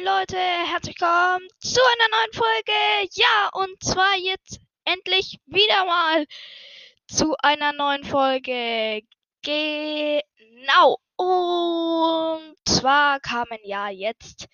moin 0.00 0.20
Leute, 0.20 0.36
herzlich 0.36 0.96
willkommen 1.00 1.46
zu 1.58 1.80
einer 1.80 2.08
neuen 2.16 2.32
Folge. 2.32 3.10
Ja, 3.12 3.50
und 3.52 3.82
zwar 3.82 4.16
jetzt 4.16 4.60
endlich 4.84 5.38
wieder 5.46 5.84
mal 5.84 6.26
zu 7.08 7.34
einer 7.38 7.72
neuen 7.72 8.04
Folge. 8.04 9.02
Genau. 9.42 10.98
Und 11.16 12.54
zwar 12.66 13.20
kamen 13.20 13.58
ja 13.64 13.88
jetzt 13.88 14.46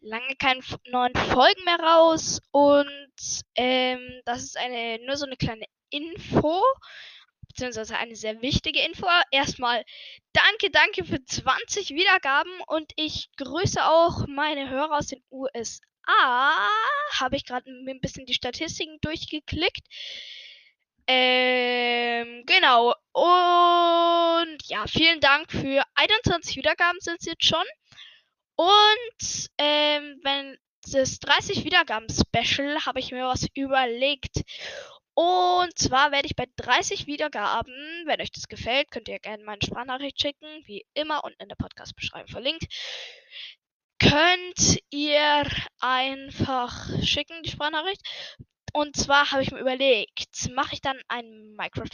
lange 0.00 0.34
keine 0.36 0.60
neuen 0.90 1.14
Folgen 1.14 1.64
mehr 1.64 1.78
raus 1.78 2.40
und 2.50 3.12
ähm, 3.56 4.22
das 4.24 4.42
ist 4.42 4.58
eine 4.58 4.98
nur 5.04 5.16
so 5.16 5.26
eine 5.26 5.36
kleine 5.36 5.66
Info 5.90 6.62
beziehungsweise 7.54 7.96
eine 7.96 8.16
sehr 8.16 8.42
wichtige 8.42 8.80
Info. 8.80 9.06
Erstmal 9.30 9.84
danke, 10.32 10.70
danke 10.70 11.04
für 11.04 11.24
20 11.24 11.90
Wiedergaben 11.90 12.52
und 12.66 12.92
ich 12.96 13.28
grüße 13.36 13.84
auch 13.84 14.26
meine 14.26 14.68
Hörer 14.68 14.98
aus 14.98 15.06
den 15.06 15.22
USA. 15.30 15.80
Habe 17.18 17.36
ich 17.36 17.44
gerade 17.46 17.70
ein 17.70 18.00
bisschen 18.00 18.26
die 18.26 18.34
Statistiken 18.34 18.98
durchgeklickt. 19.00 19.86
Ähm, 21.06 22.44
genau. 22.46 22.94
Und 23.12 24.58
ja, 24.64 24.86
vielen 24.86 25.20
Dank 25.20 25.50
für 25.50 25.82
21 25.94 26.56
Wiedergaben 26.56 26.98
sind 27.00 27.18
es 27.20 27.26
jetzt 27.26 27.44
schon. 27.44 27.64
Und 28.56 29.48
ähm, 29.58 30.18
wenn 30.22 30.56
das 30.92 31.18
30 31.20 31.64
Wiedergaben 31.64 32.08
Special 32.10 32.84
habe 32.84 33.00
ich 33.00 33.10
mir 33.12 33.26
was 33.26 33.46
überlegt. 33.54 34.42
Und 35.14 35.78
zwar 35.78 36.10
werde 36.10 36.26
ich 36.26 36.34
bei 36.34 36.46
30 36.56 37.06
Wiedergaben, 37.06 37.72
wenn 38.06 38.20
euch 38.20 38.32
das 38.32 38.48
gefällt, 38.48 38.90
könnt 38.90 39.08
ihr 39.08 39.20
gerne 39.20 39.44
meine 39.44 39.62
Sprachnachricht 39.62 40.20
schicken, 40.20 40.48
wie 40.66 40.84
immer 40.94 41.22
unten 41.24 41.40
in 41.40 41.48
der 41.48 41.56
Podcast-Beschreibung 41.56 42.28
verlinkt. 42.28 42.64
Könnt 44.00 44.78
ihr 44.90 45.44
einfach 45.78 46.88
schicken, 47.02 47.42
die 47.44 47.50
Sprachnachricht. 47.50 48.02
Und 48.72 48.96
zwar 48.96 49.30
habe 49.30 49.42
ich 49.42 49.52
mir 49.52 49.60
überlegt, 49.60 50.50
mache 50.52 50.74
ich 50.74 50.80
dann 50.80 51.00
ein 51.06 51.54
Minecraft 51.56 51.90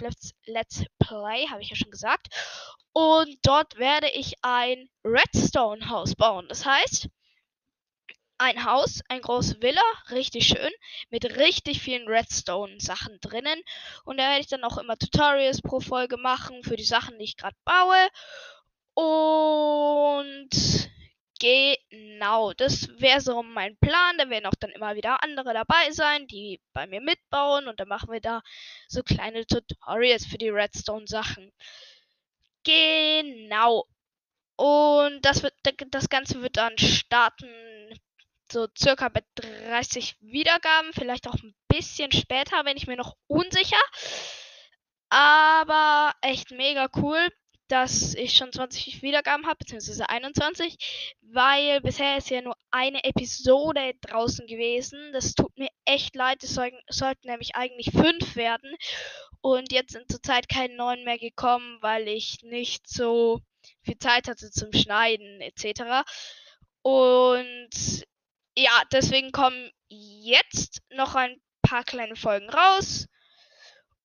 Let's, 0.46 0.84
Play, 0.98 1.46
habe 1.48 1.60
ich 1.60 1.68
ja 1.68 1.76
schon 1.76 1.90
gesagt. 1.90 2.28
Und 2.92 3.36
dort 3.42 3.76
werde 3.76 4.08
ich 4.08 4.32
ein 4.40 4.88
Redstone-Haus 5.04 6.14
bauen. 6.14 6.48
Das 6.48 6.64
heißt, 6.64 7.08
ein 8.40 8.64
Haus, 8.64 9.02
ein 9.08 9.20
große 9.20 9.60
Villa, 9.60 9.82
richtig 10.10 10.48
schön, 10.48 10.72
mit 11.10 11.36
richtig 11.36 11.82
vielen 11.82 12.08
Redstone-Sachen 12.08 13.20
drinnen. 13.20 13.62
Und 14.04 14.16
da 14.16 14.30
werde 14.30 14.40
ich 14.40 14.46
dann 14.46 14.64
auch 14.64 14.78
immer 14.78 14.96
Tutorials 14.96 15.60
pro 15.60 15.80
Folge 15.80 16.16
machen 16.16 16.62
für 16.64 16.76
die 16.76 16.84
Sachen, 16.84 17.18
die 17.18 17.24
ich 17.24 17.36
gerade 17.36 17.56
baue. 17.64 18.08
Und 18.94 20.48
genau, 21.38 22.54
das 22.54 22.88
wäre 22.98 23.20
so 23.20 23.42
mein 23.42 23.76
Plan. 23.76 24.16
Da 24.16 24.30
werden 24.30 24.46
auch 24.46 24.54
dann 24.58 24.70
immer 24.70 24.94
wieder 24.96 25.22
andere 25.22 25.52
dabei 25.52 25.90
sein, 25.90 26.26
die 26.26 26.60
bei 26.72 26.86
mir 26.86 27.02
mitbauen. 27.02 27.68
Und 27.68 27.78
dann 27.78 27.88
machen 27.88 28.10
wir 28.10 28.20
da 28.22 28.40
so 28.88 29.02
kleine 29.02 29.46
Tutorials 29.46 30.24
für 30.24 30.38
die 30.38 30.48
Redstone-Sachen. 30.48 31.52
Genau. 32.64 33.84
Und 34.56 35.20
das, 35.22 35.42
wird, 35.42 35.54
das 35.90 36.08
Ganze 36.08 36.40
wird 36.42 36.56
dann 36.56 36.76
starten 36.78 37.48
so 38.52 38.68
circa 38.78 39.08
bei 39.08 39.22
30 39.36 40.16
Wiedergaben, 40.20 40.92
vielleicht 40.92 41.28
auch 41.28 41.34
ein 41.34 41.54
bisschen 41.68 42.12
später, 42.12 42.64
wenn 42.64 42.76
ich 42.76 42.86
mir 42.86 42.96
noch 42.96 43.16
unsicher. 43.26 43.80
Aber 45.08 46.12
echt 46.22 46.50
mega 46.52 46.88
cool, 46.96 47.28
dass 47.70 48.14
ich 48.14 48.36
schon 48.36 48.52
20 48.52 49.02
Wiedergaben 49.02 49.46
habe, 49.46 49.58
beziehungsweise 49.58 50.08
21, 50.08 50.76
weil 51.22 51.80
bisher 51.80 52.16
ist 52.18 52.30
ja 52.30 52.42
nur 52.42 52.56
eine 52.70 53.04
Episode 53.04 53.94
draußen 54.00 54.46
gewesen. 54.46 55.12
Das 55.12 55.34
tut 55.34 55.56
mir 55.56 55.68
echt 55.84 56.16
leid, 56.16 56.42
es 56.42 56.54
sollten, 56.54 56.78
sollten 56.88 57.28
nämlich 57.28 57.54
eigentlich 57.54 57.92
fünf 57.92 58.34
werden. 58.34 58.74
Und 59.40 59.72
jetzt 59.72 59.92
sind 59.92 60.10
zurzeit 60.10 60.48
keine 60.48 60.74
neuen 60.74 61.04
mehr 61.04 61.18
gekommen, 61.18 61.78
weil 61.80 62.08
ich 62.08 62.42
nicht 62.42 62.88
so 62.88 63.40
viel 63.82 63.98
Zeit 63.98 64.28
hatte 64.28 64.50
zum 64.50 64.72
Schneiden 64.72 65.40
etc. 65.40 66.04
Und 66.82 68.04
ja, 68.60 68.82
deswegen 68.92 69.32
kommen 69.32 69.70
jetzt 69.88 70.82
noch 70.90 71.14
ein 71.14 71.40
paar 71.62 71.84
kleine 71.84 72.16
Folgen 72.16 72.48
raus. 72.50 73.06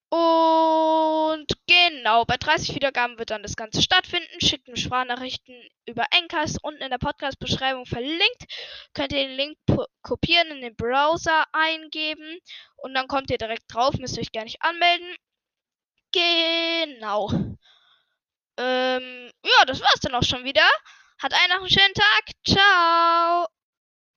Und 0.10 1.48
genau, 1.68 2.24
bei 2.26 2.38
30 2.38 2.76
Wiedergaben 2.76 3.18
wird 3.18 3.32
dann 3.32 3.44
das 3.44 3.56
Ganze 3.56 3.82
stattfinden. 3.82 4.40
Schickt 4.40 4.68
mir 4.68 4.78
Sprachnachrichten 4.78 5.56
über 5.86 6.06
Encast 6.12 6.64
unten 6.64 6.82
in 6.82 6.90
der 6.90 7.00
Podcast-Beschreibung 7.00 7.86
verlinkt. 7.86 8.46
Könnt 8.94 9.12
ihr 9.12 9.28
den 9.28 9.36
Link 9.36 9.58
kopieren, 10.04 10.50
in 10.52 10.62
den 10.62 10.76
Browser 10.76 11.46
eingeben 11.52 12.40
und 12.78 12.94
dann 12.94 13.08
kommt 13.08 13.30
ihr 13.30 13.38
direkt 13.38 13.66
drauf. 13.68 13.96
Müsst 13.98 14.16
ihr 14.16 14.22
euch 14.22 14.32
gar 14.32 14.46
nicht 14.46 14.62
anmelden. 14.62 15.16
Genau. 16.14 17.30
Ähm, 18.58 19.32
ja, 19.44 19.66
das 19.66 19.82
war's 19.82 20.00
dann 20.02 20.16
auch 20.16 20.24
schon 20.24 20.46
wieder. 20.46 20.68
Hat 21.20 21.34
einer 21.34 21.56
noch 21.56 21.62
einen 21.62 21.70
schönen 21.70 21.94
Tag. 21.94 22.24
Ciao. 22.48 23.55